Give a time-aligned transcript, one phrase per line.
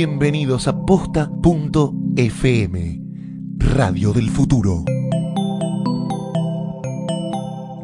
[0.00, 1.40] Bienvenidos a posta.fm,
[3.58, 4.84] Radio del Futuro.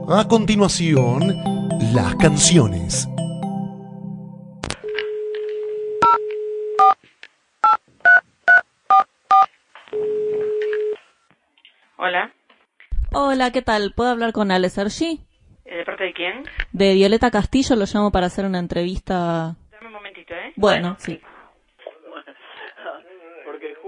[0.08, 1.22] A continuación,
[1.92, 3.08] las canciones.
[11.96, 12.32] Hola,
[13.10, 13.92] Hola, ¿qué tal?
[13.96, 15.20] ¿Puedo hablar con Ale Sergi?
[15.64, 16.44] ¿Eh, ¿de parte de quién?
[16.70, 19.56] De Violeta Castillo lo llamo para hacer una entrevista.
[19.72, 20.52] Dame un momentito, ¿eh?
[20.54, 21.20] Bueno, sí.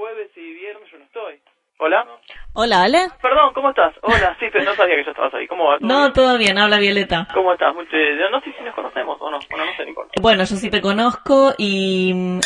[0.07, 1.35] Porque jueves y viernes yo no estoy.
[1.79, 2.07] ¿Hola?
[2.55, 2.99] Hola, Ale.
[3.21, 3.93] Perdón, ¿cómo estás?
[4.03, 5.47] Hola, sí, pero no sabía que ya estabas ahí.
[5.47, 5.79] ¿Cómo va?
[5.79, 6.13] ¿Todo No, bien?
[6.15, 7.29] todo bien, habla Violeta.
[7.35, 7.75] ¿Cómo estás?
[7.75, 9.39] Yo No sé si nos conocemos o no.
[9.51, 10.13] Bueno, no sé, importa.
[10.23, 12.13] Bueno, yo sí te conozco y...
[12.15, 12.41] mm,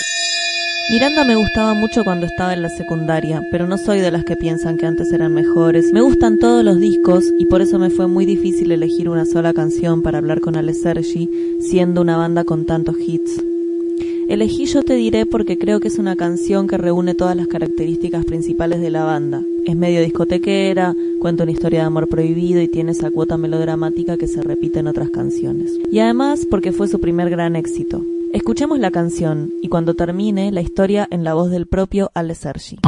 [0.90, 4.34] Miranda me gustaba mucho cuando estaba en la secundaria, pero no soy de las que
[4.36, 5.92] piensan que antes eran mejores.
[5.92, 9.52] Me gustan todos los discos y por eso me fue muy difícil elegir una sola
[9.52, 11.28] canción para hablar con Ale Sergi,
[11.60, 13.44] siendo una banda con tantos hits.
[14.30, 18.24] Elegí Yo te diré porque creo que es una canción que reúne todas las características
[18.24, 19.42] principales de la banda.
[19.66, 24.28] Es medio discotequera, cuenta una historia de amor prohibido y tiene esa cuota melodramática que
[24.28, 25.72] se repite en otras canciones.
[25.90, 28.04] Y además porque fue su primer gran éxito.
[28.32, 32.78] Escuchemos la canción y cuando termine la historia en la voz del propio Ale Sergi.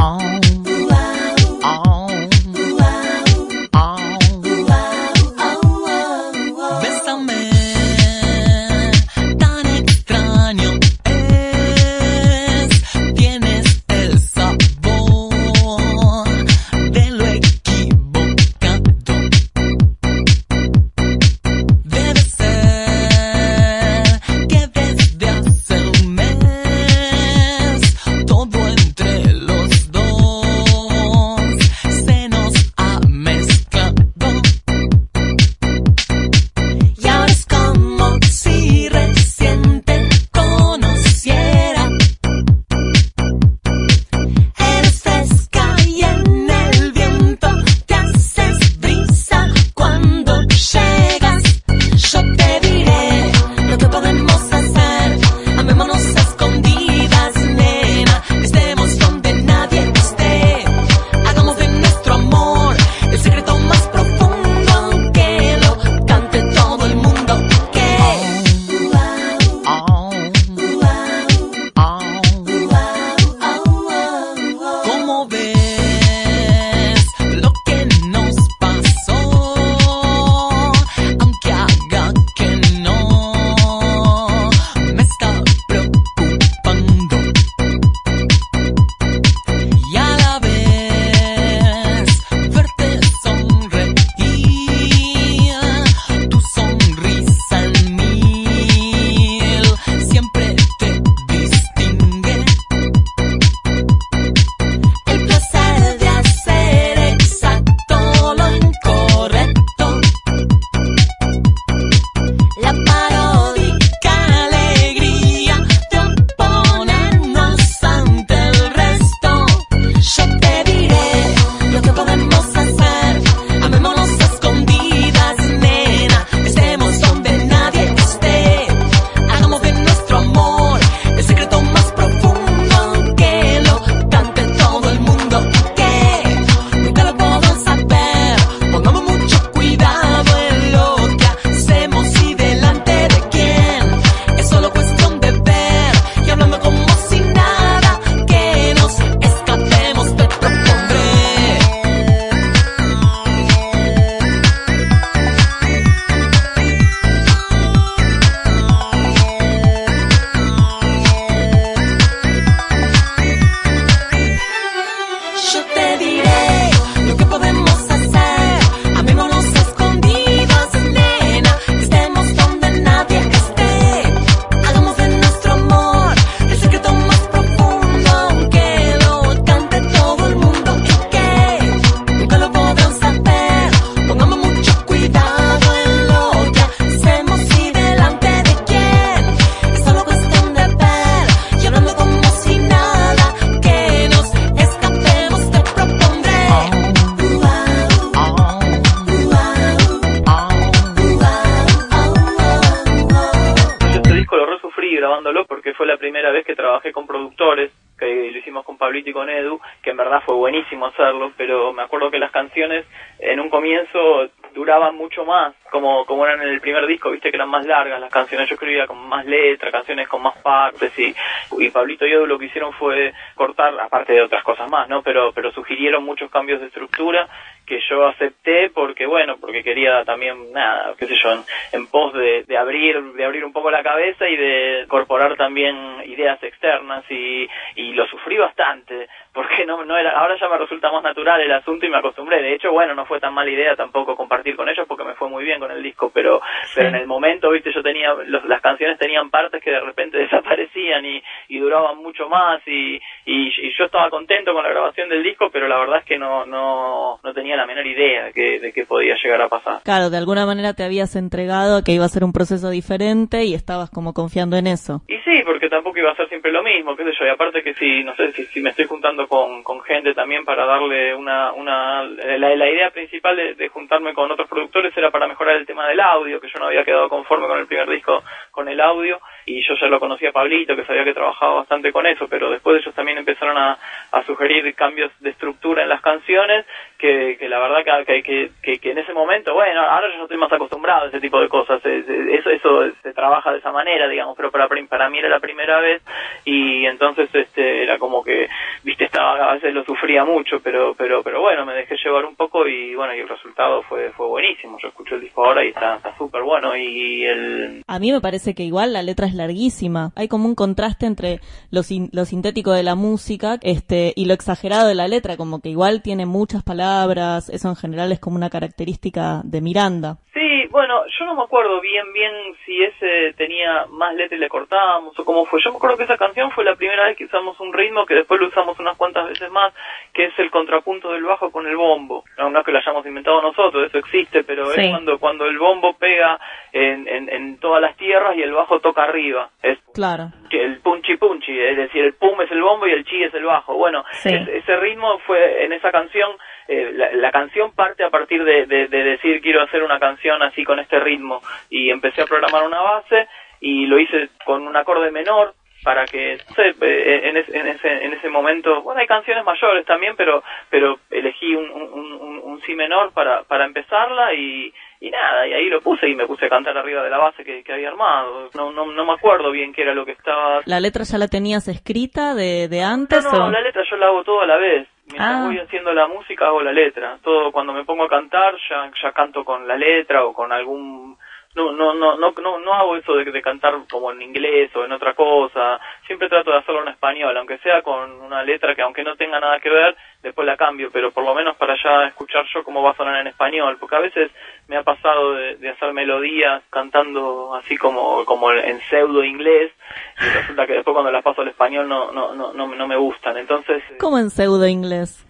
[205.92, 209.60] La primera vez que trabajé con productores, que lo hicimos con Pablito y con Edu,
[209.82, 212.86] que en verdad fue buenísimo hacerlo, pero me acuerdo que las canciones
[213.18, 217.36] en un comienzo duraban mucho más, como, como eran en el primer disco, viste que
[217.36, 221.14] eran más largas las canciones, yo escribía con más letra, canciones con más partes y,
[221.58, 225.02] y Pablito y Edu lo que hicieron fue cortar, aparte de otras cosas más, ¿no?
[225.02, 227.28] Pero, pero sugirieron muchos cambios de estructura
[227.67, 231.41] que yo acepté porque bueno porque quería también nada qué sé yo en,
[231.73, 235.76] en pos de, de abrir de abrir un poco la cabeza y de incorporar también
[236.06, 240.91] ideas externas y, y lo sufrí bastante porque no no era ahora ya me resulta
[240.93, 242.43] más natural el asunto y me acostumbré.
[242.43, 245.29] De hecho bueno no fue tan mala idea tampoco compartir con ellos porque me fue
[245.29, 246.41] muy bien con el disco pero
[246.75, 250.19] pero en el momento viste yo tenía los- las canciones tenían partes que de repente
[250.26, 255.09] desaparecían y, y duraban mucho más y, y, y yo estaba contento con la grabación
[255.09, 258.32] del disco pero la verdad es que no no no tenía la menor idea de
[258.32, 261.82] que, de que podía llegar a pasar Claro, de alguna manera te habías entregado a
[261.82, 265.03] que iba a ser un proceso diferente y estabas como confiando en eso.
[265.09, 267.62] Y sí, porque tampoco iba a ser siempre lo mismo, qué sé yo, y aparte
[267.62, 271.52] que si, no sé, si, si me estoy juntando con, gente también para darle una,
[271.52, 275.98] una, la, idea principal de, juntarme con otros productores era para mejorar el tema del
[276.00, 279.62] audio, que yo no había quedado conforme con el primer disco con el audio, y
[279.66, 282.94] yo ya lo conocía Pablito, que sabía que trabajaba bastante con eso, pero después ellos
[282.94, 283.78] también empezaron a,
[284.26, 286.64] sugerir cambios de estructura en las canciones,
[286.98, 291.06] que, la verdad que, que, que, en ese momento, bueno, ahora yo estoy más acostumbrado
[291.06, 294.36] a ese tipo de cosas, es- es- eso, eso se trabaja de esa manera, digamos,
[294.36, 296.03] pero para, para mí era la primera vez
[296.44, 298.49] y entonces este era como que,
[298.82, 302.35] viste, estaba, a veces lo sufría mucho, pero, pero, pero bueno, me dejé llevar un
[302.37, 305.69] poco y bueno, y el resultado fue, fue buenísimo, yo escucho el disco ahora y
[305.69, 309.35] está está súper bueno y el, A mí me parece que igual la letra es
[309.35, 310.11] larguísima.
[310.17, 314.35] Hay como un contraste entre lo, sin- lo sintético de la música este, y lo
[314.35, 318.37] exagerado de la letra, como que igual tiene muchas palabras, eso en general es como
[318.37, 320.17] una característica de Miranda.
[320.35, 320.41] Sí,
[320.72, 322.32] bueno, yo no me acuerdo bien bien
[322.66, 325.60] si ese tenía más letra y le cortábamos o cómo fue.
[325.62, 328.14] Yo me acuerdo que esa canción fue la primera vez que usamos un ritmo que
[328.14, 329.72] después lo usamos unas cuantas veces más,
[330.12, 332.24] que es el contrapunto del bajo con el bombo.
[332.38, 334.80] No, no es que lo hayamos inventado nosotros, eso existe, pero Sí.
[334.80, 336.40] es cuando cuando el bombo pega
[336.72, 339.50] en, en, en todas las tierras y el bajo toca arriba.
[339.62, 340.30] Es Claro.
[340.50, 343.44] el punchi punchi, es decir, el pum es el bombo y el chi es el
[343.44, 343.75] bajo.
[343.75, 344.30] Bueno, Sí.
[344.34, 346.30] es- ese ritmo fue en esa canción,
[346.72, 350.42] eh, la, la canción parte a partir de, de- de decir quiero hacer una canción
[350.42, 353.28] así con este ritmo y empecé a programar una base
[353.60, 355.54] y lo hice con un acorde menor
[355.84, 359.44] para que no sé, eh, en, ese, en ese en ese momento bueno hay canciones
[359.44, 364.72] mayores también pero pero elegí un, un, un, un si menor para para empezarla y
[365.00, 367.42] y nada, y ahí lo puse y me puse a cantar arriba de la base
[367.42, 368.50] que, que había armado.
[368.54, 371.26] No, no, no me acuerdo bien qué era lo que estaba ¿La letra ya la
[371.26, 373.25] tenías escrita de, de antes?
[373.25, 374.86] no, no, o- la letra yo la hago todo a la vez.
[375.12, 375.44] Mientras Ah.
[375.47, 377.19] voy haciendo la música hago la letra.
[377.23, 381.17] Todo cuando me pongo a cantar ya ya canto con la letra o con algún
[381.54, 384.93] no no no no no, hago eso de, de cantar como en inglés o en
[384.93, 385.78] otra cosa.
[386.06, 389.38] Siempre trato de hacerlo en español, aunque sea con una letra que aunque no tenga
[389.38, 392.82] nada que ver, después la cambio, pero por lo menos para ya escuchar yo cómo
[392.82, 394.31] va a sonar en español, porque a veces
[394.69, 399.72] me ha pasado de, de hacer melodías cantando así como como en pseudo inglés
[400.20, 402.96] y resulta que después cuando las paso al español no no no no, no me
[402.96, 403.37] gustan.
[403.37, 405.26] Entonces ¿Cómo en pseudo inglés?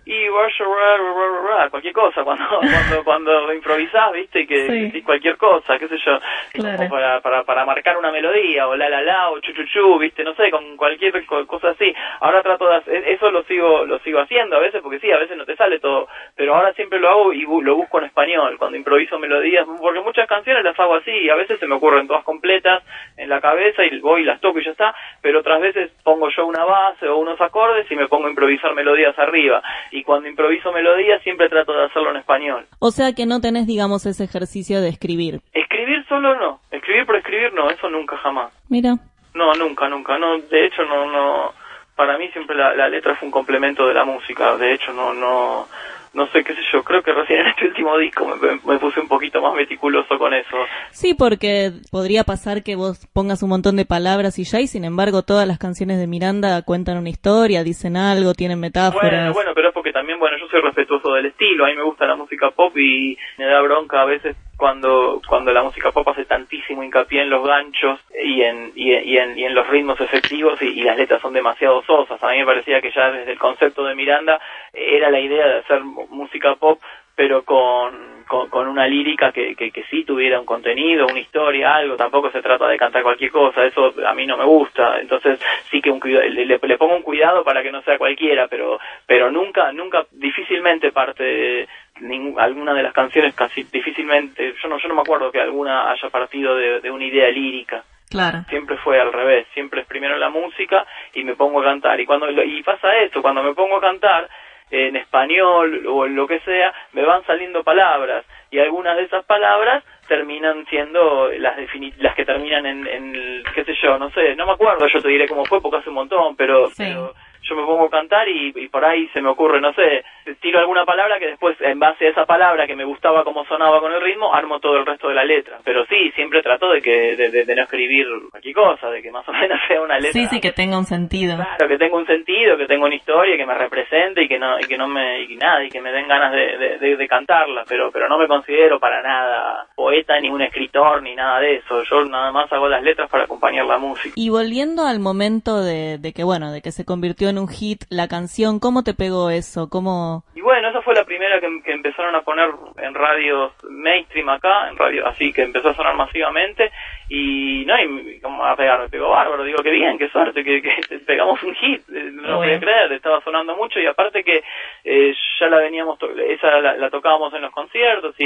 [1.71, 4.79] Cualquier cosa cuando cuando cuando improvisás viste que Sí.
[4.87, 6.19] decís cualquier cosa qué sé yo
[6.53, 6.89] Claro.
[6.89, 10.23] para, para para marcar una melodía o la la la o chu chu chu viste
[10.25, 13.99] no sé con cualquier co- cosa así ahora trato de hacer, eso lo sigo lo
[14.01, 16.99] sigo haciendo a veces porque sí a veces no te sale todo pero ahora siempre
[17.01, 20.79] lo hago y bu- lo busco en español cuando improviso melodías porque muchas canciones las
[20.79, 22.83] hago así y a veces se me ocurren todas completas
[23.17, 26.29] en la cabeza y voy y las toco y ya está pero otras veces pongo
[26.31, 30.22] yo una base o unos acordes y me pongo a improvisar melodías arriba y cuando
[30.27, 34.25] improviso melodías siempre trato de hacerlo en español O sea que no tenés, digamos, ese
[34.25, 35.41] ejercicio de escribir.
[35.53, 38.97] escribir solo no escribir por escribir no eso nunca jamás Mira.
[39.35, 40.19] no, nunca, nunca.
[40.19, 41.53] No, de hecho, no, no.
[41.97, 44.57] Para mí siempre la, la letra fue un complemento de la música.
[44.57, 45.67] De hecho, no, no,
[46.15, 46.83] no sé qué sé yo.
[46.85, 50.35] Creo que recién en este último disco me, me puse un poquito más meticuloso con
[50.35, 50.57] eso.
[50.91, 54.85] Sí, porque podría pasar que vos pongas un montón de palabras y ya, y sin
[54.85, 59.11] embargo todas las canciones de Miranda cuentan una historia, dicen algo, tienen metáforas.
[59.11, 61.65] Bueno, bueno, pero es porque también, bueno, yo soy respetuoso del estilo.
[61.65, 65.51] A mí me gusta la música pop y me da bronca a veces cuando cuando
[65.51, 69.45] la música pop hace tantísimo hincapié en los ganchos y en y, y en, y
[69.45, 72.23] en los ritmos efectivos y, y las letras son demasiado sosas.
[72.23, 74.41] A mí me parecía que ya desde el concepto de Miranda
[74.73, 76.79] era la idea de hacer música pop
[77.17, 81.75] pero con, con, con una lírica que, que, que sí tuviera un contenido, una historia,
[81.75, 85.39] algo, tampoco se trata de cantar cualquier cosa, eso a mí no me gusta, entonces
[85.71, 88.81] sí que un le, le- le pongo un cuidado para que no sea cualquiera, pero
[89.07, 91.69] pero nunca, nunca, difícilmente parte
[92.01, 95.91] ningú- alguna de las canciones, casi difícilmente, yo no, yo no me acuerdo que alguna
[95.91, 98.41] haya partido de, de una idea lírica Claro.
[98.49, 101.99] siempre fue al revés, siempre es primero la música y me pongo a cantar.
[102.01, 104.29] Y cuando y pasa esto, cuando me pongo a cantar,
[104.73, 109.25] en español o en lo que sea, me van saliendo palabras y algunas de esas
[109.27, 114.35] palabras terminan siendo las defini- las que terminan en, en, qué sé yo, no sé,
[114.35, 116.85] no me acuerdo, yo te diré cómo fue porque hace un montón, pero, Sí.
[116.85, 120.05] pero yo me pongo a cantar y, y por ahí se me ocurre, no sé,
[120.41, 123.81] tiro alguna palabra que después, en base a esa palabra que me gustaba como sonaba
[123.81, 125.59] con el ritmo, armo todo el resto de la letra.
[125.65, 129.11] Pero sí, siempre trato de que de, de- de no escribir cualquier cosa, de que
[129.11, 130.13] más o menos sea una letra.
[130.13, 131.37] Sí, sí, que tenga un sentido.
[131.37, 134.59] Claro, que tenga un sentido, que tenga una historia, que me represente y que no
[134.61, 137.09] y que no me y nada y que me den ganas de, de- de- de
[137.09, 141.57] cantarla, pero pero no me considero para nada poeta ni un escritor ni nada de
[141.57, 141.83] eso.
[141.85, 144.15] Yo nada más hago las letras para acompañar la música.
[144.17, 147.83] Y volviendo al momento de, de que, bueno, de que se convirtió en un hit
[147.91, 149.69] la canción, ¿cómo te pegó eso?
[149.69, 150.25] ¿Cómo...?
[150.35, 154.69] Y bueno, esa fue la primera que, que empezaron a poner en radios mainstream acá,
[154.69, 156.71] en radio, así que empezó a sonar masivamente.
[157.09, 160.43] Y no, y me- como a pegar, me pegó bárbaro, digo que bien, qué suerte,
[160.43, 163.79] que, que pegamos un hit, eh, no podía creer, estaba sonando mucho.
[163.81, 164.43] Y aparte que
[164.85, 168.25] eh, ya la veníamos, to- esa la, la tocábamos en los conciertos y,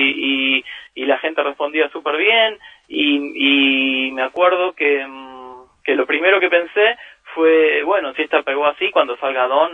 [0.59, 2.59] y, y la gente respondía súper bien.
[2.89, 5.37] Y, y me acuerdo que, mm,
[5.85, 6.97] que lo primero que pensé
[7.37, 9.71] fue, bueno, si esta pegó así, cuando salga Don,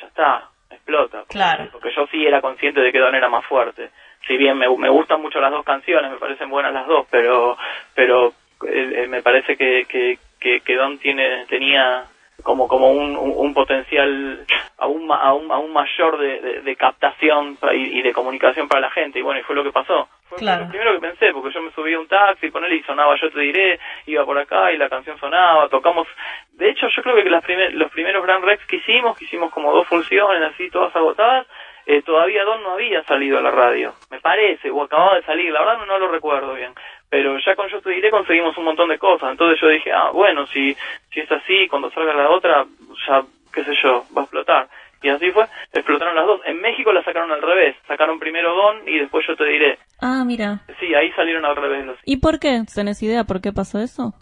[0.00, 1.22] ya está, explota.
[1.28, 1.68] Claro.
[1.70, 3.90] Porque yo sí era consciente de que Don era más fuerte.
[4.26, 7.56] Si bien me, me gustan mucho las dos canciones, me parecen buenas las dos, pero
[7.94, 8.32] pero
[8.66, 12.04] eh, eh, me parece que, que, que, que Don tiene tenía
[12.42, 14.44] como como un, un, un potencial
[14.78, 19.20] aún, aún, aún mayor de, de, de captación y, y de comunicación para la gente.
[19.20, 20.08] Y bueno, y fue lo que pasó.
[20.28, 20.64] Fue Claro.
[20.64, 23.30] lo primero que pensé, porque yo me subí a un taxi, ponele y sonaba Yo
[23.30, 26.08] te diré, iba por acá y la canción sonaba, tocamos...
[26.56, 29.50] De hecho, yo creo que las primer- los primeros Grand Rex que hicimos, que hicimos
[29.52, 31.46] como dos funciones así, todas agotadas,
[31.86, 35.52] eh, todavía Don no había salido a la radio, me parece, o acababa de salir,
[35.52, 36.72] la verdad no, no lo recuerdo bien.
[37.10, 40.10] Pero ya con Yo te diré conseguimos un montón de cosas, entonces yo dije, ah,
[40.12, 40.74] bueno, si,
[41.12, 42.64] si es así, cuando salga la otra,
[43.06, 44.68] ya, qué sé yo, va a explotar.
[45.02, 46.40] Y así fue, explotaron las dos.
[46.46, 49.78] En México la sacaron al revés, sacaron primero Don y después Yo te diré.
[50.00, 50.60] Ah, mira.
[50.80, 52.62] Sí, ahí salieron al revés los ¿Y por qué?
[52.74, 54.14] ¿Tenés idea por qué pasó eso?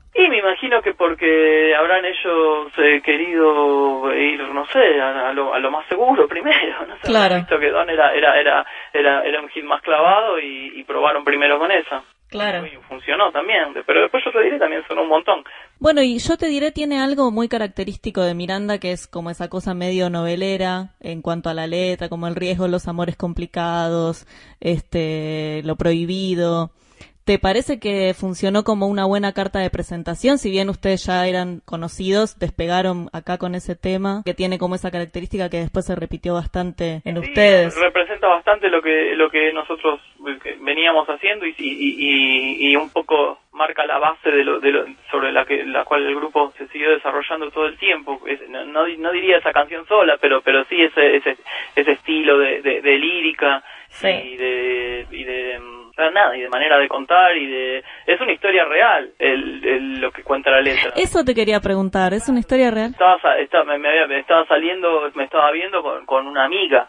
[0.43, 5.71] Imagino que porque habrán ellos eh, querido ir, no sé, a, a lo, a lo
[5.71, 7.37] más seguro primero, no sé, Claro.
[7.37, 11.25] visto que Don era, era, era, era, era un hit más clavado y, y probaron
[11.25, 12.03] primero con esa.
[12.29, 12.65] Claro.
[12.67, 15.45] Y funcionó también, pero después yo te diré también sonó un montón.
[15.79, 19.51] Bueno, y yo te diré, tiene algo muy característico de Miranda, que es como esa
[19.51, 24.27] cosa medio novelera en cuanto a la letra, como el riesgo, los amores complicados,
[24.61, 26.71] este, lo prohibido.
[27.25, 30.39] ¿Te parece que funcionó como una buena carta de presentación?
[30.39, 34.91] Si bien ustedes ya eran conocidos, despegaron acá con ese tema, que tiene como esa
[34.91, 37.77] característica que después se repitió bastante en Sí, ustedes.
[37.81, 40.01] representa bastante lo que lo que nosotros
[40.45, 44.73] eh, veníamos haciendo y, y, y, y un poco marca la base de lo, de
[44.73, 48.49] lo- sobre la que la cual el grupo se siguió desarrollando todo el tiempo Es-
[48.49, 51.37] no, no, no diría esa canción sola pero pero sí ese ese,
[51.77, 54.09] ese estilo de, de, de lírica Sí.
[54.09, 58.33] y de y de mm, nada y de manera de contar y de es una
[58.33, 62.41] historia real el, el- lo que cuenta la letra Eso te quería preguntar, ¿es una
[62.41, 62.91] historia real?
[62.91, 66.89] estaba, estaba- me, había- me estaba saliendo, me estaba viendo con, con una amiga.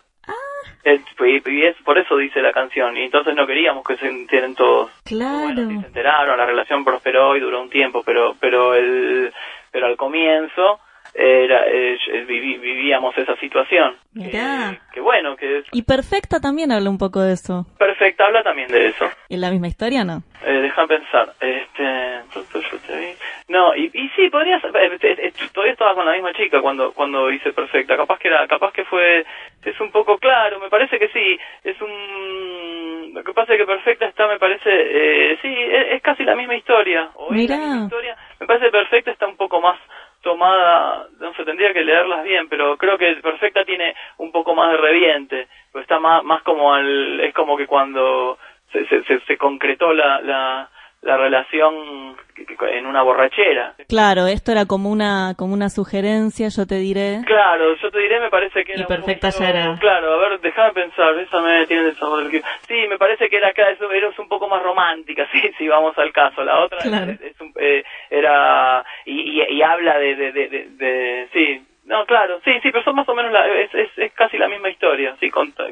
[0.86, 2.98] Eh, y, y es, por eso dice la canción.
[2.98, 4.92] Y entonces no queríamos que se enteren todos.
[5.06, 5.40] Claro.
[5.44, 9.32] Bueno, sí se enteraron, la relación prosperó y duró un tiempo, pero pero el
[9.72, 10.80] pero al comienzo
[11.16, 13.96] era eh, viví- vivíamos esa situación.
[14.14, 14.72] Mirá.
[14.90, 17.66] Que, que bueno, que es Y Perfecta también habla un poco de eso.
[17.78, 19.06] perfecta, habla también de eso.
[19.30, 20.24] ¿En la misma historia no?
[20.46, 22.14] Eh, deja pensar, este.
[23.48, 26.62] No, y, y sí, podría ser, eh, eh, eh, todavía estaba con la misma chica
[26.62, 29.26] cuando cuando hice perfecta, capaz que era, capaz que fue,
[29.64, 33.66] es un poco claro, me parece que sí, es un, lo que pasa es que
[33.66, 37.58] perfecta está, me parece, eh, sí, es, es casi la misma historia, o es Mirá.
[37.58, 39.78] la misma historia, me parece que perfecta está un poco más
[40.22, 41.03] tomada,
[41.46, 45.84] tendría que leerlas bien, pero creo que perfecta tiene un poco más de reviente, pues
[45.84, 48.38] está más, más como al, es como que cuando
[48.72, 50.70] se, se, se, se concretó la, la,
[51.04, 52.16] la relación
[52.72, 53.76] en una borrachera.
[53.88, 57.22] Claro, esto era como una como una sugerencia, yo te diré.
[57.26, 60.18] Claro, yo te diré, me parece que Y era un Perfecta ya era- Claro, a
[60.30, 62.44] ver, déjame pensar, esa me tiene el sabor del.
[62.68, 65.98] Sí, me parece que era acá, eso era un poco más romántica, sí, si vamos
[65.98, 66.44] al caso.
[66.44, 67.12] La otra Claro.
[67.12, 68.84] es- es un- eh, era...
[69.06, 72.84] Y, y, y habla de, de, de, de- de- Sí, no, claro, sí, sí, pero
[72.84, 75.30] son más o menos, la, es, es, es casi la misma historia, sí,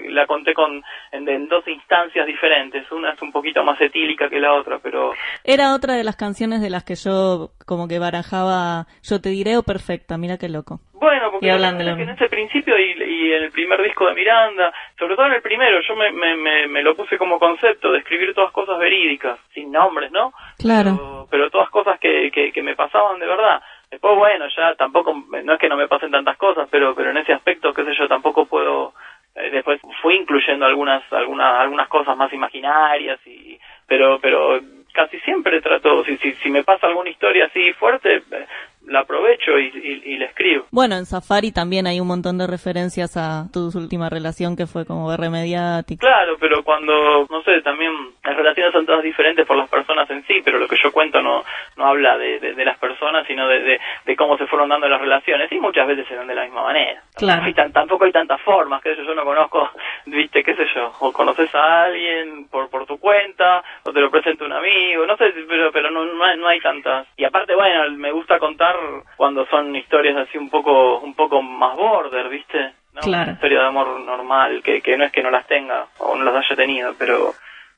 [0.10, 4.40] la conté con en, en dos instancias diferentes, una es un poquito más etílica que
[4.40, 5.14] la otra, pero...
[5.44, 9.58] Era otra de las canciones de las que yo como que barajaba, yo te diré
[9.58, 10.80] o Perfecta, mira qué loco.
[11.02, 14.14] Bueno, porque lo de que en ese principio y, y en el primer disco de
[14.14, 17.92] Miranda, sobre todo en el primero, yo me, me, me, me lo puse como concepto
[17.92, 20.32] de escribir todas cosas verídicas, sin nombres, ¿no?
[20.60, 20.92] Claro.
[20.96, 23.64] Pero, pero todas cosas que, que, que me pasaban de verdad.
[23.92, 27.18] Después, bueno, ya tampoco, no es que no me pasen tantas cosas, pero pero en
[27.18, 28.94] ese aspecto, qué sé yo, tampoco puedo
[29.36, 33.58] después fui incluyendo algunas, algunas, algunas cosas más imaginarias y,
[33.88, 34.60] pero, pero
[34.94, 38.46] casi siempre trato, si, si, si me pasa alguna historia así fuerte, eh,
[38.88, 40.66] la aprovecho y, y, y la escribo.
[40.72, 44.86] Bueno, en Safari también hay un montón de referencias a tu última relación que fue
[44.86, 46.06] como R mediática.
[46.06, 47.92] Claro, pero cuando, no sé, también
[48.24, 51.22] las relaciones son todas diferentes por las personas en sí, pero lo que yo cuento
[51.22, 51.44] no,
[51.76, 54.88] no habla de, de, de las personas, sino de, de, de cómo se fueron dando
[54.88, 57.02] las relaciones y muchas veces se dan de la misma manera.
[57.16, 57.44] Claro.
[57.44, 59.70] Hay, tan- tampoco hay tantas formas, que yo, yo no conozco,
[60.06, 64.12] viste, qué sé yo, o conoces a alguien por, por tu cuenta, o te lo
[64.12, 67.08] presenta un amigo, no sé, pero, pero no, no, hay, no hay tantas.
[67.18, 68.76] Y aparte, bueno, me gusta contar
[69.18, 72.72] cuando son historias así un poco, un poco más border, viste.
[72.94, 73.02] ¿no?
[73.02, 73.24] Claro.
[73.24, 76.24] Una historia de amor normal, que, que no es que no las tenga o no
[76.26, 77.32] las haya tenido, pero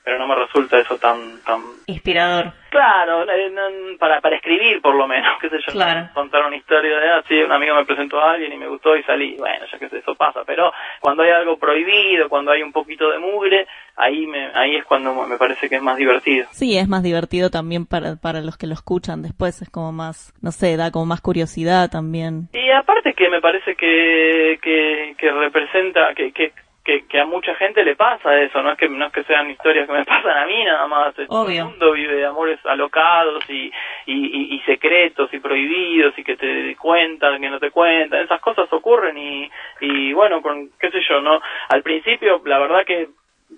[0.04, 2.52] pero no me resulta eso tan tan Inspirador.
[2.70, 3.52] claro eh,
[4.00, 6.10] para para escribir por lo menos qué sé yo Claro.
[6.14, 8.96] contar una historia de ah sí un amigo me presentó a alguien y me gustó
[8.98, 12.64] y salí bueno ya que sé, eso pasa pero cuando hay algo prohibido cuando hay
[12.64, 16.48] un poquito de mugre ahí me ahí es cuando me parece que es más divertido
[16.52, 20.34] Sí, es más divertido también para, para los que lo escuchan después, es como más,
[20.42, 22.48] no sé, da como más curiosidad también.
[22.54, 26.52] Y aparte que me parece que, que, que representa, que, que,
[26.84, 29.50] que, que a mucha gente le pasa eso, no es que no es que sean
[29.50, 31.62] historias que me pasan a mí nada más, todo Obvio.
[31.64, 33.72] el mundo vive de amores alocados y,
[34.06, 38.42] y, y, y secretos y prohibidos y que te cuentan, que no te cuentan, esas
[38.42, 39.50] cosas ocurren y,
[39.82, 41.42] y bueno, con qué sé yo, ¿no?
[41.70, 43.08] Al principio la verdad que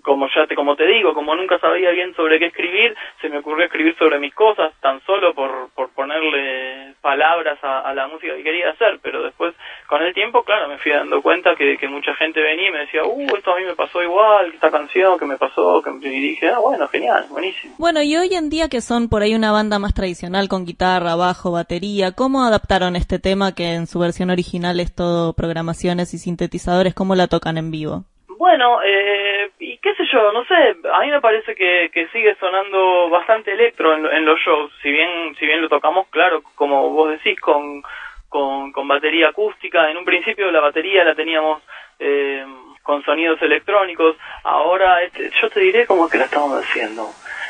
[0.02, 3.38] como ya te, como te digo, como nunca sabía bien sobre qué escribir, se me
[3.38, 8.34] ocurrió escribir sobre mis cosas, tan solo por, por ponerle palabras a, a la música
[8.36, 9.54] que quería hacer, pero después,
[9.86, 12.78] con el tiempo, claro, me fui dando cuenta que, que mucha gente venía y me
[12.80, 16.20] decía, uh, esto a mí me pasó igual, esta canción que me pasó, que y
[16.20, 17.74] dije, ah, bueno, genial, buenísimo.
[17.78, 21.16] Bueno, y hoy en día que son por ahí una banda más tradicional con guitarra,
[21.16, 26.18] bajo, batería, ¿cómo adaptaron este tema que en su versión original es todo programaciones y
[26.18, 26.94] sintetizadores?
[26.94, 28.04] ¿Cómo la tocan en vivo?
[28.38, 33.08] Bueno, eh, qué sé yo, no sé, a mí me parece que, que sigue sonando
[33.10, 37.10] bastante electro en, en los shows, si bien si bien lo tocamos, claro, como vos
[37.10, 37.82] decís, con,
[38.28, 41.62] con, con batería acústica, en un principio la batería la teníamos
[41.98, 42.44] eh,
[42.82, 47.08] con sonidos electrónicos, ahora este, yo te diré cómo es que la estamos haciendo.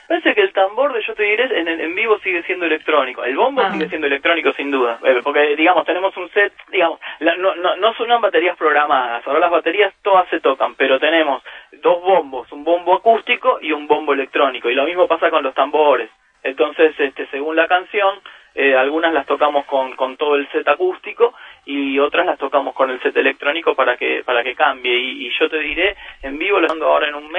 [0.08, 3.36] Parece que el tambor de yo te diré en, en vivo sigue siendo electrónico, el
[3.36, 3.72] bombo Ah.
[3.72, 7.76] sigue siendo electrónico sin duda, Eh, porque digamos tenemos un set, digamos, la- no, no,
[7.76, 11.42] no son baterías programadas, ahora las baterías todas se tocan, pero tenemos
[11.72, 15.54] dos bombos, un bombo acústico y un bombo electrónico, y lo mismo pasa con los
[15.54, 16.08] tambores.
[16.42, 18.20] Entonces, este, según la canción,
[18.54, 21.34] eh, algunas las tocamos con, con todo el set acústico
[21.66, 24.96] y otras las tocamos con el set electrónico para que para que cambie.
[24.96, 27.30] Y, y yo te diré, en vivo lo ando ahora en un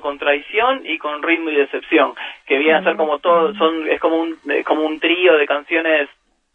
[0.00, 2.14] con traición y con ritmo y decepción,
[2.46, 5.46] que viene a ser como todo, son es como un es como un trío de
[5.46, 6.08] canciones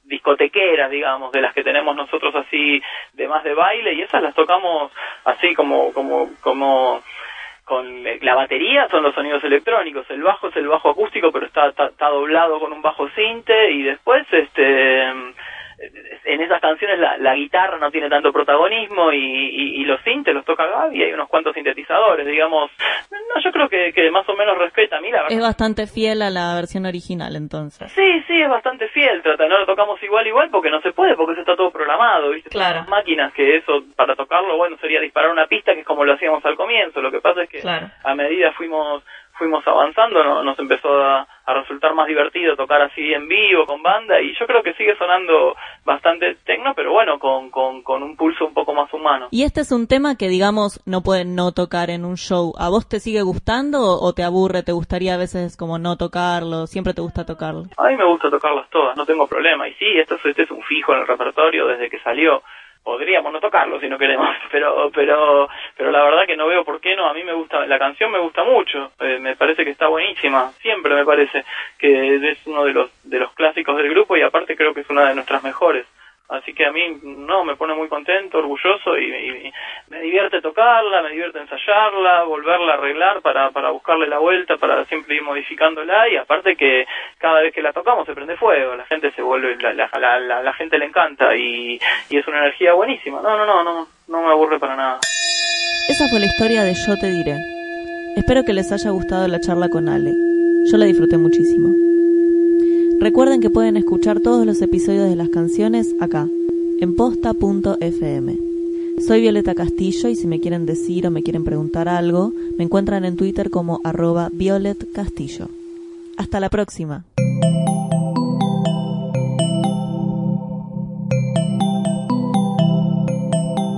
[0.03, 2.81] discotequeras, digamos, de las que tenemos nosotros así
[3.13, 4.91] de más de baile y esas las tocamos
[5.25, 7.01] así como como como
[7.65, 11.67] con la batería son los sonidos electrónicos, el bajo es el bajo acústico, pero está,
[11.67, 15.11] está, está doblado con un bajo sinte y después este
[16.27, 20.33] en esas canciones la, la guitarra no tiene tanto protagonismo y, y, y los sintes
[20.33, 22.69] los toca Gaby y hay unos cuantos sintetizadores, digamos.
[23.11, 25.31] No, yo creo que, que más o menos respeta a mí la verdad.
[25.37, 27.91] Es bastante fiel a la versión original entonces.
[27.93, 29.21] Sí, sí, es bastante fiel.
[29.21, 32.31] Trata, no lo tocamos igual, igual, porque no se puede, porque eso está todo programado,
[32.31, 32.49] ¿viste?
[32.49, 32.73] Claro.
[32.81, 36.13] Tenemos máquinas que eso, para tocarlo, bueno, sería disparar una pista, que es como lo
[36.13, 37.01] hacíamos al comienzo.
[37.01, 37.87] Lo que pasa es que Claro.
[38.03, 39.03] a medida fuimos
[39.37, 43.81] fuimos avanzando, no- nos empezó a, a resultar más divertido tocar así en vivo, con
[43.81, 48.15] banda, y yo creo que sigue sonando bastante tecno, pero bueno, con, con, con un
[48.17, 49.27] pulso un poco más humano.
[49.31, 52.53] Y este es un tema que, digamos, no pueden no tocar en un show.
[52.57, 54.63] ¿A vos te sigue gustando o, te aburre?
[54.63, 56.67] ¿Te gustaría a veces como no tocarlo?
[56.67, 57.63] ¿Siempre te gusta tocarlo?
[57.77, 59.67] A mí me gusta tocarlas todas, no tengo problema.
[59.69, 62.41] Y sí, esto es, este es un fijo en el repertorio desde que salió.
[62.87, 66.79] Podríamos no tocarlo si no queremos, pero pero pero la verdad que no veo por
[66.79, 67.09] qué no.
[67.09, 70.53] A mí me gusta, la canción me gusta mucho, eh, me parece que está buenísima.
[70.61, 71.43] Siempre me parece
[71.77, 74.89] que es uno de los de los clásicos del grupo y aparte creo que es
[74.89, 75.85] una de nuestras mejores.
[76.29, 79.51] Así que a mí no me pone muy contento, orgulloso y,
[79.89, 84.83] me divierte tocarla, me divierte ensayarla, volverla a arreglar para, para buscarle la vuelta, para
[84.85, 86.85] siempre ir modificándola y aparte que
[87.17, 90.43] cada vez que la tocamos se prende fuego, la gente se vuelve, la, la, la,
[90.43, 93.21] la gente le encanta y, y es una energía buenísima.
[93.21, 94.99] No, no, no, no, no me aburre para nada.
[95.87, 97.37] Esa fue la historia de Yo Te Diré.
[98.17, 100.11] Espero que les haya gustado la charla con Ale.
[100.69, 101.86] Yo la disfruté muchísimo.
[102.99, 106.27] Recuerden que pueden escuchar todos los episodios de las canciones acá,
[106.81, 108.37] en posta.fm.
[109.05, 113.05] Soy Violeta Castillo y si me quieren decir o me quieren preguntar algo, me encuentran
[113.05, 115.47] en Twitter como arroba Violet Castillo.
[116.17, 117.05] Hasta la próxima.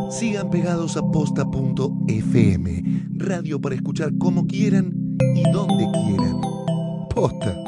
[0.10, 2.84] Sigan pegados a posta.fm,
[3.18, 6.40] radio para escuchar como quieran y donde quieran.
[7.14, 7.59] Posta.